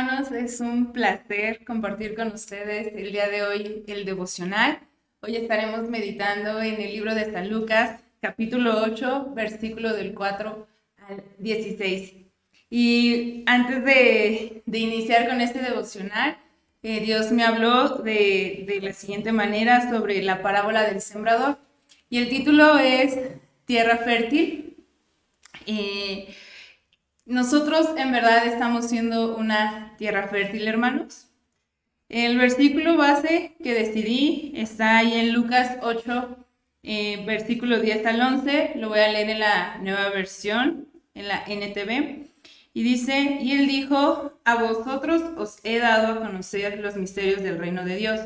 [0.00, 4.80] Hermanos, es un placer compartir con ustedes el día de hoy el devocional.
[5.20, 10.66] Hoy estaremos meditando en el libro de San Lucas, capítulo 8, versículo del 4
[11.06, 12.14] al 16.
[12.70, 16.38] Y antes de, iniciar con este devocional,
[16.82, 21.58] eh, Dios me habló de, de la siguiente manera sobre la parábola del sembrador.
[22.08, 23.18] Y el título es
[23.66, 24.82] Tierra fértil.
[25.66, 26.34] Eh,
[27.30, 31.28] nosotros en verdad estamos siendo una tierra fértil, hermanos.
[32.08, 36.36] El versículo base que decidí está ahí en Lucas 8,
[36.82, 38.72] eh, versículo 10 al 11.
[38.74, 42.26] Lo voy a leer en la nueva versión, en la NTV.
[42.74, 47.58] Y dice, y él dijo, a vosotros os he dado a conocer los misterios del
[47.58, 48.20] reino de Dios,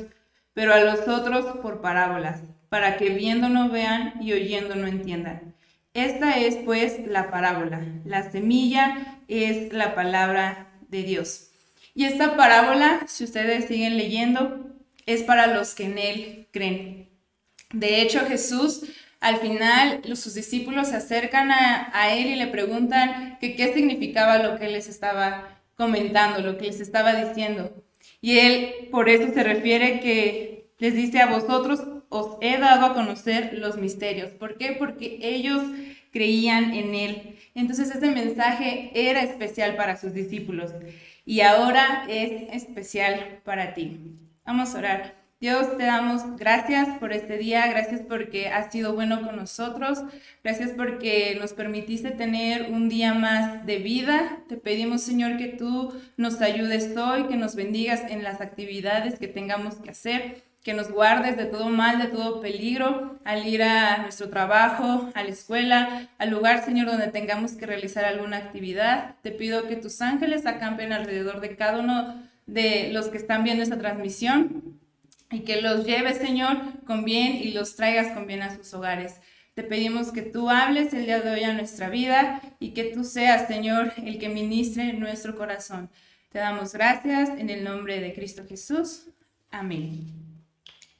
[0.55, 5.54] pero a los otros por parábolas, para que viendo no vean y oyendo no entiendan.
[5.95, 7.81] Esta es pues la parábola.
[8.05, 11.51] La semilla es la palabra de Dios.
[11.95, 14.75] Y esta parábola, si ustedes siguen leyendo,
[15.07, 17.09] es para los que en Él creen.
[17.73, 18.83] De hecho, Jesús,
[19.21, 24.67] al final, sus discípulos se acercan a, Él y le preguntan qué significaba lo que
[24.67, 27.73] Él les estaba comentando, lo que les estaba diciendo.
[28.21, 31.81] Y Él por eso se refiere que les dice a vosotros
[32.15, 34.31] os he dado a conocer los misterios.
[34.31, 34.77] ¿Por qué?
[34.79, 35.61] Porque ellos
[36.13, 37.37] creían en Él.
[37.57, 40.71] Entonces ese mensaje era especial para sus discípulos
[41.27, 43.99] y ahora es especial para ti.
[44.47, 45.25] Vamos a orar.
[45.41, 49.99] Dios, te damos gracias por este día, gracias porque has sido bueno con nosotros,
[50.45, 54.39] gracias porque nos permitiste tener un día más de vida.
[54.49, 59.27] Te pedimos, Señor, que tú nos ayudes hoy, que nos bendigas en las actividades que
[59.27, 63.99] tengamos que hacer que nos guardes de todo mal, de todo peligro, al ir a
[63.99, 69.17] nuestro trabajo, a la escuela, al lugar, Señor, donde tengamos que realizar alguna actividad.
[69.23, 73.63] Te pido que tus ángeles acampen alrededor de cada uno de los que están viendo
[73.63, 74.79] esta transmisión
[75.31, 79.21] y que los lleves, Señor, con bien y los traigas con bien a sus hogares.
[79.53, 83.05] Te pedimos que tú hables el día de hoy a nuestra vida y que tú
[83.05, 85.91] seas, Señor, el que ministre nuestro corazón.
[86.31, 89.11] Te damos gracias en el nombre de Cristo Jesús.
[89.51, 90.24] Amén.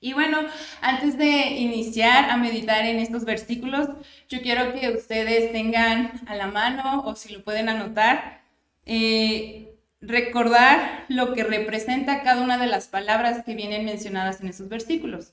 [0.05, 0.41] Y bueno,
[0.83, 3.89] antes de iniciar a meditar en estos versículos,
[4.29, 8.43] yo quiero que ustedes tengan a la mano o si lo pueden anotar,
[8.85, 14.69] eh, recordar lo que representa cada una de las palabras que vienen mencionadas en esos
[14.69, 15.33] versículos.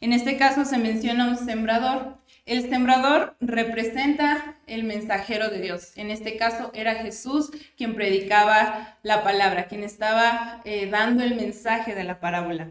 [0.00, 2.16] En este caso se menciona un sembrador.
[2.46, 5.90] El sembrador representa el mensajero de Dios.
[5.96, 11.96] En este caso era Jesús quien predicaba la palabra, quien estaba eh, dando el mensaje
[11.96, 12.68] de la parábola.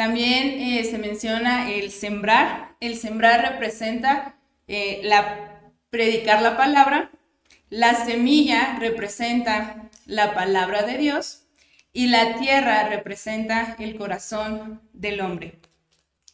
[0.00, 2.74] También eh, se menciona el sembrar.
[2.80, 4.34] El sembrar representa
[4.66, 7.10] eh, la, predicar la palabra.
[7.68, 11.42] La semilla representa la palabra de Dios.
[11.92, 15.60] Y la tierra representa el corazón del hombre.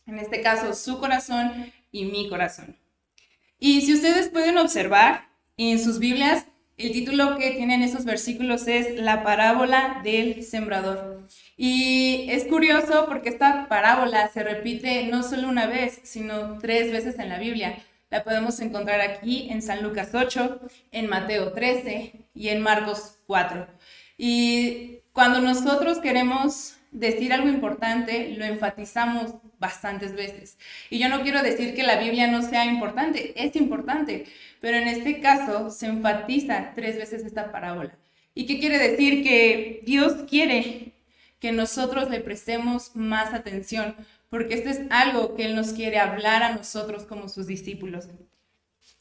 [0.06, 2.78] En este caso, su corazón y mi corazón.
[3.58, 6.46] Y si ustedes pueden observar en sus Biblias,
[6.78, 11.26] el título que tienen esos versículos es La parábola del sembrador.
[11.56, 17.18] Y es curioso porque esta parábola se repite no solo una vez, sino tres veces
[17.18, 17.78] en la Biblia.
[18.10, 20.60] La podemos encontrar aquí en San Lucas 8,
[20.92, 23.66] en Mateo 13 y en Marcos 4.
[24.18, 30.58] Y cuando nosotros queremos decir algo importante, lo enfatizamos bastantes veces.
[30.90, 34.26] Y yo no quiero decir que la Biblia no sea importante, es importante,
[34.60, 37.96] pero en este caso se enfatiza tres veces esta parábola.
[38.34, 39.22] ¿Y qué quiere decir?
[39.22, 40.92] Que Dios quiere
[41.40, 43.94] que nosotros le prestemos más atención,
[44.28, 48.08] porque esto es algo que Él nos quiere hablar a nosotros como sus discípulos.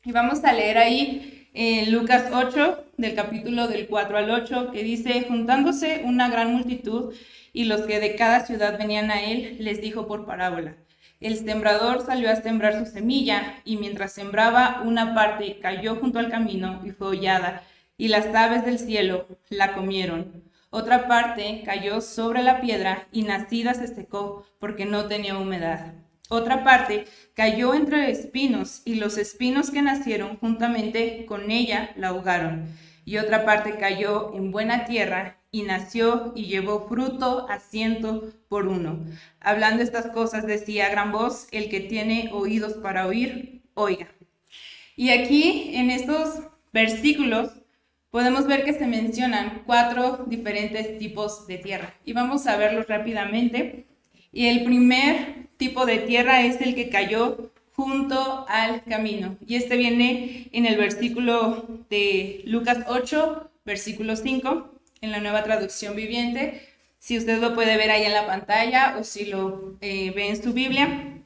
[0.05, 4.83] Y vamos a leer ahí en Lucas 8, del capítulo del 4 al 8, que
[4.83, 7.15] dice, juntándose una gran multitud,
[7.53, 10.75] y los que de cada ciudad venían a él, les dijo por parábola.
[11.19, 16.29] El sembrador salió a sembrar su semilla, y mientras sembraba, una parte cayó junto al
[16.29, 17.63] camino y fue hollada,
[17.97, 20.43] y las aves del cielo la comieron.
[20.69, 26.04] Otra parte cayó sobre la piedra, y nacida se secó, porque no tenía humedad.
[26.29, 32.67] Otra parte cayó entre espinos, y los espinos que nacieron juntamente con ella la ahogaron.
[33.05, 38.67] Y otra parte cayó en buena tierra, y nació y llevó fruto a ciento por
[38.67, 39.05] uno.
[39.39, 44.09] Hablando estas cosas decía a gran voz, el que tiene oídos para oír, oiga.
[44.97, 46.41] Y aquí en estos
[46.73, 47.51] versículos
[48.09, 51.93] podemos ver que se mencionan cuatro diferentes tipos de tierra.
[52.03, 53.87] Y vamos a verlos rápidamente.
[54.33, 59.37] Y el primer tipo de tierra es el que cayó junto al camino.
[59.45, 64.71] Y este viene en el versículo de Lucas 8, versículo 5
[65.01, 66.61] en la nueva traducción viviente.
[66.99, 70.41] Si usted lo puede ver ahí en la pantalla o si lo eh, ve en
[70.41, 71.19] su Biblia,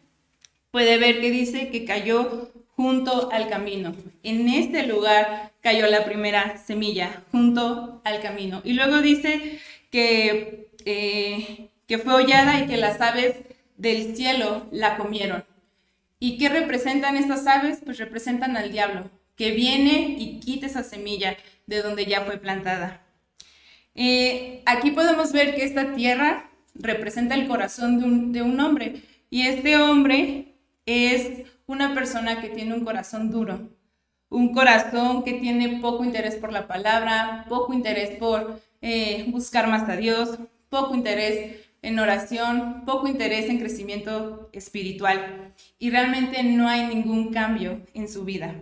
[0.72, 3.96] puede ver que dice que cayó junto al camino.
[4.24, 8.62] En este lugar cayó la primera semilla, junto al camino.
[8.64, 9.60] Y luego dice
[9.92, 13.36] que, eh, que fue hollada y que las aves
[13.80, 15.44] del cielo la comieron.
[16.20, 17.80] ¿Y qué representan estas aves?
[17.84, 23.02] Pues representan al diablo, que viene y quita esa semilla de donde ya fue plantada.
[23.96, 29.02] Eh, aquí podemos ver que esta tierra representa el corazón de un, de un hombre
[29.30, 30.56] y este hombre
[30.86, 33.70] es una persona que tiene un corazón duro,
[34.30, 39.88] un corazón que tiene poco interés por la palabra, poco interés por eh, buscar más
[39.88, 40.38] a Dios,
[40.70, 47.82] poco interés en oración, poco interés en crecimiento espiritual y realmente no hay ningún cambio
[47.94, 48.56] en su vida.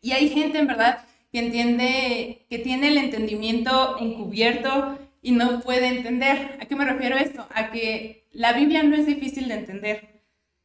[0.00, 5.88] Y hay gente en verdad que entiende, que tiene el entendimiento encubierto y no puede
[5.88, 6.58] entender.
[6.60, 7.46] ¿A qué me refiero esto?
[7.54, 10.22] A que la Biblia no es difícil de entender,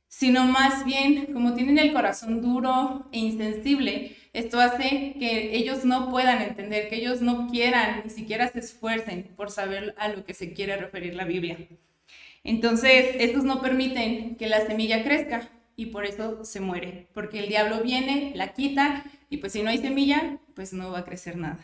[0.08, 6.10] sino más bien como tienen el corazón duro e insensible, esto hace que ellos no
[6.10, 10.34] puedan entender, que ellos no quieran, ni siquiera se esfuercen por saber a lo que
[10.34, 11.58] se quiere referir la Biblia.
[12.44, 17.48] Entonces, estos no permiten que la semilla crezca y por eso se muere, porque el
[17.48, 21.38] diablo viene, la quita y pues si no hay semilla, pues no va a crecer
[21.38, 21.60] nada.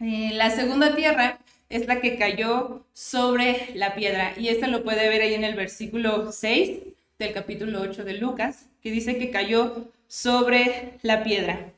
[0.00, 5.08] Eh, la segunda tierra es la que cayó sobre la piedra y esto lo puede
[5.08, 6.78] ver ahí en el versículo 6
[7.18, 11.72] del capítulo 8 de Lucas, que dice que cayó sobre la piedra.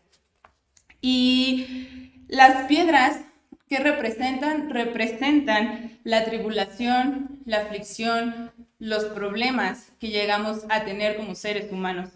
[1.02, 3.20] Y las piedras
[3.68, 11.70] que representan, representan la tribulación, la aflicción, los problemas que llegamos a tener como seres
[11.70, 12.10] humanos.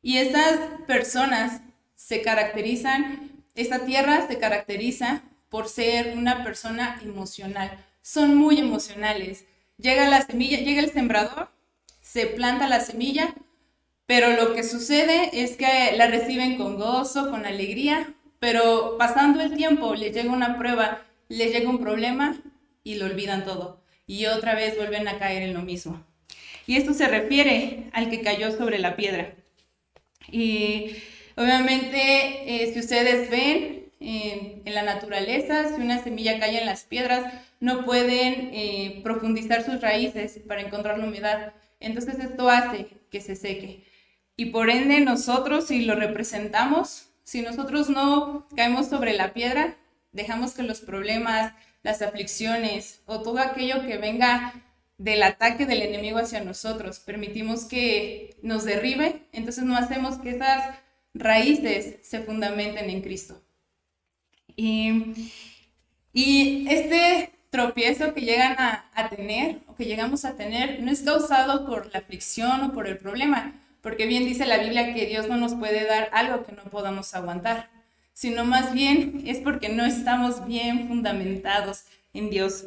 [0.00, 1.60] Y estas personas
[1.94, 7.84] se caracterizan, esta tierra se caracteriza por ser una persona emocional.
[8.02, 9.44] Son muy emocionales.
[9.76, 11.50] Llega la semilla, llega el sembrador,
[12.00, 13.34] se planta la semilla,
[14.08, 19.54] pero lo que sucede es que la reciben con gozo, con alegría, pero pasando el
[19.54, 22.40] tiempo le llega una prueba, le llega un problema
[22.82, 23.82] y lo olvidan todo.
[24.06, 26.02] Y otra vez vuelven a caer en lo mismo.
[26.66, 29.34] Y esto se refiere al que cayó sobre la piedra.
[30.32, 30.96] Y
[31.36, 32.00] obviamente,
[32.46, 37.84] eh, si ustedes ven en la naturaleza, si una semilla cae en las piedras, no
[37.84, 41.52] pueden eh, profundizar sus raíces para encontrar la humedad.
[41.78, 43.86] Entonces esto hace que se seque.
[44.38, 49.76] Y por ende nosotros, si lo representamos, si nosotros no caemos sobre la piedra,
[50.12, 54.54] dejamos que los problemas, las aflicciones o todo aquello que venga
[54.96, 60.76] del ataque del enemigo hacia nosotros, permitimos que nos derribe, entonces no hacemos que esas
[61.14, 63.42] raíces se fundamenten en Cristo.
[64.54, 65.14] Y,
[66.70, 71.92] este tropiezo que llegan a, tener o que llegamos a tener no es causado por
[71.92, 73.52] la aflicción o por el problema,
[73.88, 77.14] porque bien dice la Biblia que Dios no nos puede dar algo que no podamos
[77.14, 77.70] aguantar,
[78.12, 82.66] sino más bien es porque no estamos bien fundamentados en Dios.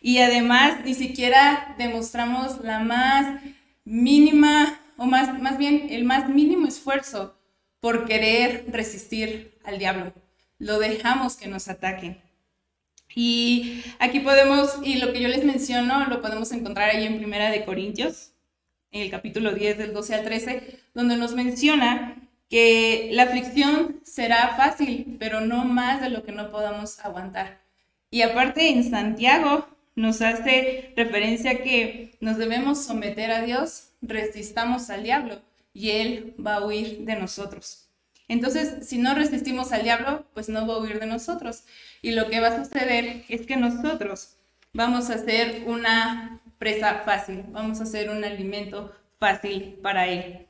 [0.00, 3.40] Y además ni siquiera demostramos la más
[3.84, 7.38] mínima, o más, más bien el más mínimo esfuerzo
[7.78, 10.12] por querer resistir al diablo.
[10.58, 12.20] Lo dejamos que nos ataquen.
[13.14, 17.48] Y aquí podemos, y lo que yo les menciono, lo podemos encontrar ahí en Primera
[17.52, 18.31] de Corintios,
[18.92, 24.54] en el capítulo 10 del 12 al 13, donde nos menciona que la aflicción será
[24.56, 27.62] fácil, pero no más de lo que no podamos aguantar.
[28.10, 35.02] Y aparte en Santiago nos hace referencia que nos debemos someter a Dios, resistamos al
[35.02, 35.40] diablo
[35.72, 37.88] y Él va a huir de nosotros.
[38.28, 41.64] Entonces, si no resistimos al diablo, pues no va a huir de nosotros.
[42.02, 44.36] Y lo que va a suceder es que nosotros
[44.74, 46.41] vamos a ser una
[47.04, 50.46] fácil, vamos a hacer un alimento fácil para él.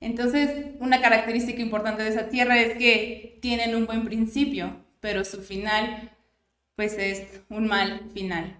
[0.00, 5.42] Entonces, una característica importante de esa tierra es que tienen un buen principio, pero su
[5.42, 6.12] final,
[6.76, 8.56] pues es un mal final.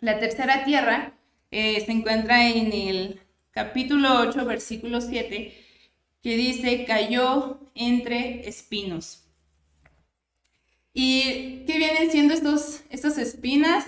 [0.00, 1.12] La tercera tierra
[1.50, 5.54] eh, se encuentra en el capítulo 8, versículo 7,
[6.22, 9.24] que dice, cayó entre espinos.
[10.92, 13.86] ¿Y qué vienen siendo estos, estas espinas?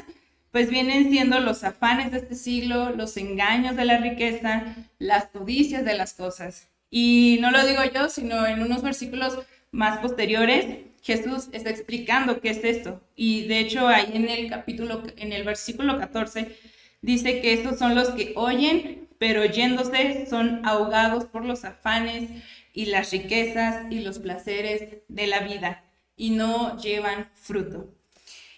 [0.53, 5.85] Pues vienen siendo los afanes de este siglo, los engaños de la riqueza, las codicias
[5.85, 6.69] de las cosas.
[6.91, 9.39] Y no lo digo yo, sino en unos versículos
[9.71, 10.67] más posteriores,
[11.03, 13.01] Jesús está explicando qué es esto.
[13.17, 16.55] Y de hecho ahí en el capítulo, en el versículo 14,
[17.01, 22.29] dice que estos son los que oyen, pero oyéndose son ahogados por los afanes
[22.75, 25.83] y las riquezas y los placeres de la vida
[26.15, 27.89] y no llevan fruto.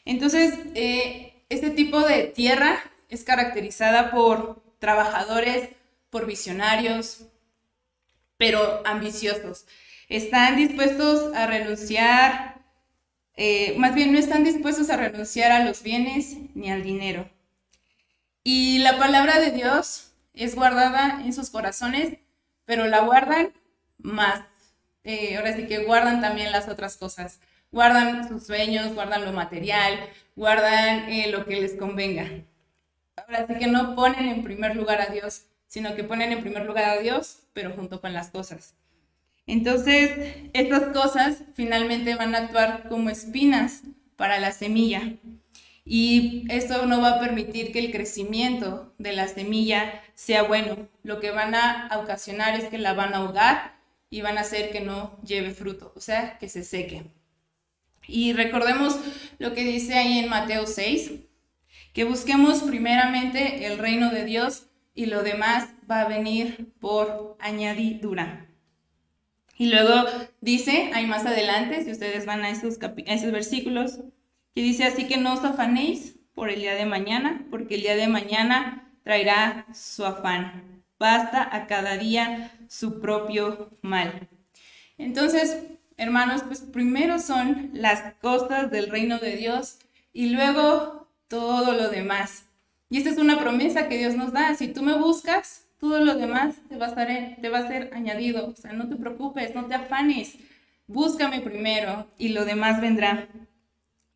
[0.05, 5.71] Entonces, eh, este tipo de tierra es caracterizada por trabajadores,
[6.11, 7.27] por visionarios,
[8.37, 9.67] pero ambiciosos.
[10.09, 12.61] Están dispuestos a renunciar,
[13.37, 17.31] eh, más bien no están dispuestos a renunciar a los bienes ni al dinero.
[18.43, 22.19] Y la palabra de Dios es guardada en sus corazones,
[22.67, 23.53] pero la guardan
[23.99, 24.45] más.
[25.05, 27.41] Eh, ahora sí que guardan también las otras cosas.
[27.75, 29.99] Guardan sus sueños, guardan lo material,
[30.37, 32.31] guardan eh, lo que les convenga.
[33.17, 36.85] Ahora que no ponen en primer lugar a Dios, sino que ponen en primer lugar
[36.85, 38.77] a Dios, pero junto con las cosas.
[39.49, 43.81] Entonces, estas cosas finalmente van a actuar como espinas
[44.15, 45.15] para la semilla.
[45.85, 50.89] Y esto no va a permitir que el crecimiento de la semilla sea bueno.
[51.03, 53.75] Lo que van a ocasionar es que la van a ahogar
[54.11, 57.03] y van a hacer que no lleve fruto, o sea, que se seque.
[58.07, 58.99] Y recordemos
[59.39, 61.13] lo que dice ahí en Mateo 6,
[61.93, 68.49] que busquemos primeramente el reino de Dios y lo demás va a venir por añadidura.
[69.57, 70.05] Y luego
[70.41, 74.01] dice, ahí más adelante, si ustedes van a esos, a esos versículos,
[74.55, 77.97] que dice así que no os afanéis por el día de mañana, porque el día
[77.97, 80.85] de mañana traerá su afán.
[80.99, 84.29] Basta a cada día su propio mal.
[84.99, 85.59] Entonces,
[85.97, 89.79] hermanos, pues primero son las cosas del reino de Dios
[90.13, 92.45] y luego todo lo demás.
[92.91, 94.55] Y esta es una promesa que Dios nos da.
[94.55, 98.49] Si tú me buscas, todo lo demás te va a, te va a ser añadido.
[98.49, 100.37] O sea, no te preocupes, no te afanes.
[100.87, 103.27] Búscame primero y lo demás vendrá.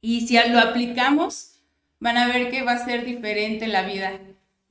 [0.00, 1.60] Y si lo aplicamos,
[1.98, 4.12] van a ver que va a ser diferente la vida.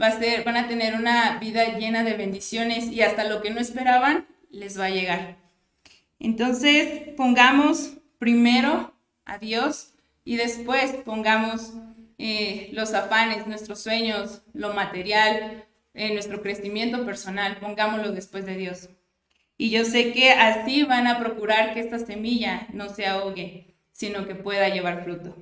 [0.01, 3.49] Va a ser, van a tener una vida llena de bendiciones y hasta lo que
[3.49, 5.46] no esperaban les va a llegar.
[6.19, 8.93] Entonces, pongamos primero
[9.25, 9.93] a Dios
[10.23, 11.73] y después pongamos
[12.17, 18.89] eh, los afanes, nuestros sueños, lo material, eh, nuestro crecimiento personal, pongámoslo después de Dios.
[19.57, 24.27] Y yo sé que así van a procurar que esta semilla no se ahogue sino
[24.27, 25.35] que pueda llevar fruto.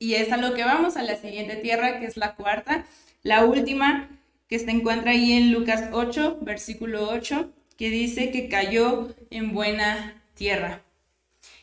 [0.00, 2.84] Y es a lo que vamos a la siguiente tierra, que es la cuarta,
[3.22, 4.08] la última,
[4.48, 10.22] que se encuentra ahí en Lucas 8, versículo 8, que dice que cayó en buena
[10.34, 10.82] tierra.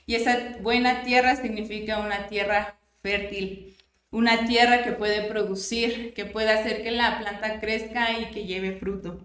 [0.06, 3.76] Y esa buena tierra significa una tierra fértil,
[4.12, 8.78] una tierra que puede producir, que puede hacer que la planta crezca y que lleve
[8.78, 9.20] fruto.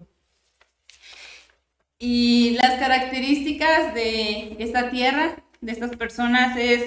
[1.99, 6.83] Y las características de esta tierra de estas personas es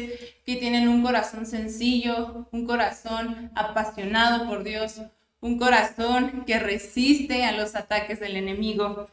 [0.46, 5.00] que tienen un corazón sencillo, un corazón apasionado por Dios,
[5.40, 9.08] un corazón que resiste a los ataques del enemigo,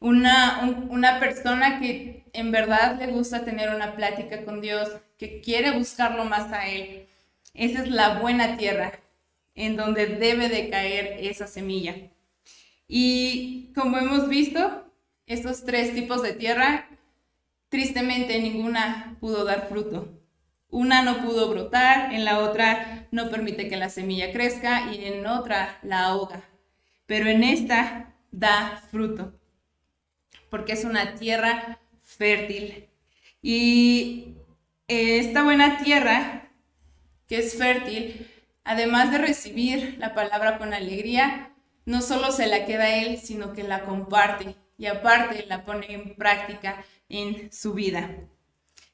[0.00, 4.88] una, una persona que en verdad le gusta tener una plática con Dios,
[5.18, 7.06] que quiere buscarlo más a Él.
[7.54, 8.98] Esa es la buena tierra
[9.54, 11.94] en donde debe de caer esa semilla.
[12.88, 14.90] Y como hemos visto,
[15.26, 16.88] estos tres tipos de tierra
[17.70, 20.08] Tristemente ninguna pudo dar fruto.
[20.70, 25.24] Una no pudo brotar, en la otra no permite que la semilla crezca y en
[25.24, 26.42] otra la ahoga.
[27.06, 29.39] Pero en esta da fruto,
[30.50, 32.88] porque es una tierra fértil.
[33.40, 34.34] Y
[34.88, 36.50] esta buena tierra,
[37.26, 38.28] que es fértil,
[38.64, 41.52] además de recibir la palabra con alegría,
[41.86, 45.92] no solo se la queda a él, sino que la comparte y aparte la pone
[45.92, 48.10] en práctica en su vida.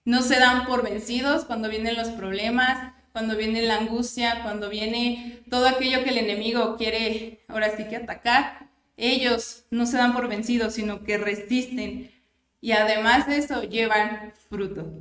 [0.04, 5.42] No se dan por vencidos cuando vienen los problemas, cuando viene la angustia, cuando viene
[5.50, 8.65] todo aquello que el enemigo quiere ahora sí que atacar.
[8.96, 12.10] Ellos no se dan por vencidos, sino que resisten
[12.60, 14.92] y además de eso llevan fruto.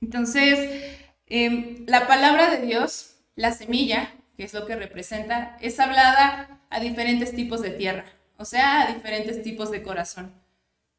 [0.00, 6.60] Entonces, em, la palabra de Dios, la semilla, que es lo que representa, es hablada
[6.70, 8.04] a diferentes tipos de tierra,
[8.36, 10.32] o sea, a diferentes tipos de corazón.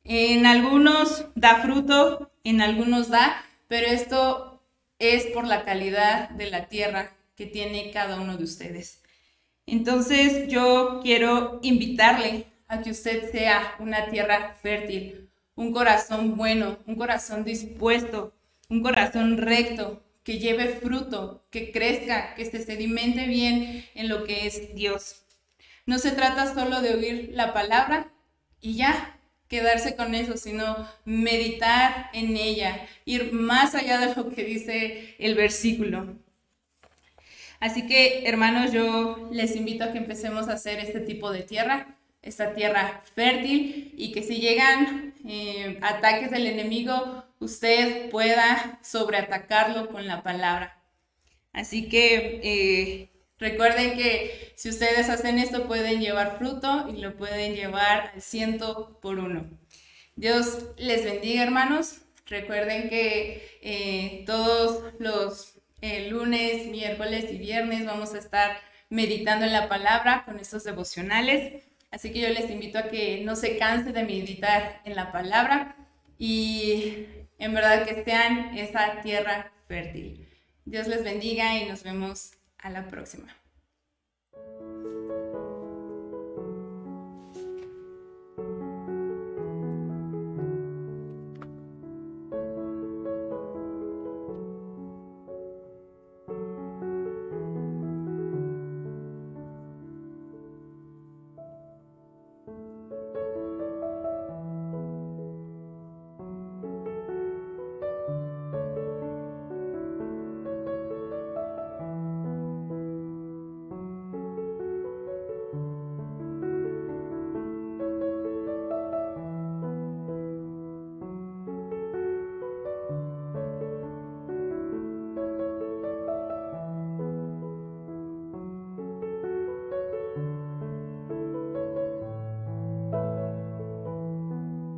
[0.04, 4.64] En algunos da fruto, en algunos da, pero esto
[5.00, 9.02] es por la calidad de la tierra que tiene cada uno de ustedes.
[9.68, 16.96] Entonces yo quiero invitarle a que usted sea una tierra fértil, un corazón bueno, un
[16.96, 18.34] corazón dispuesto,
[18.70, 24.48] un corazón recto, que lleve fruto, que crezca, que se sedimente bien en lo que
[24.48, 25.24] es Dios.
[25.86, 28.12] No se trata solo de oír la palabra
[28.62, 34.44] y ya, quedarse con eso, sino meditar en ella, ir más allá de lo que
[34.44, 36.18] dice el versículo.
[37.60, 41.98] Así que, hermanos, yo les invito a que empecemos a hacer este tipo de tierra,
[42.22, 50.08] esta tierra fértil, y que si llegan eh, ataques del enemigo, usted pueda sobreatacarlo con
[50.08, 50.84] la palabra.
[51.52, 53.10] Así que eh,
[53.40, 59.18] recuerden que si ustedes hacen esto pueden llevar fruto y lo pueden llevar ciento por
[59.18, 59.50] uno.
[60.16, 62.02] Dios les bendiga hermanos.
[62.28, 65.57] Recuerden que eh, todos los
[66.10, 68.58] lunes, miércoles y viernes vamos a estar
[68.90, 71.64] meditando en la palabra con estos devocionales.
[71.92, 75.76] Así que yo les invito a que no se cansen de meditar en la palabra
[76.18, 77.06] y
[77.40, 80.28] en verdad que sean esa tierra fértil.
[80.66, 83.37] Dios les bendiga y nos vemos a la próxima.